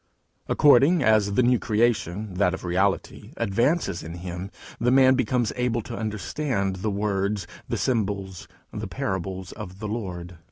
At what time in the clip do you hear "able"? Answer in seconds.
5.55-5.83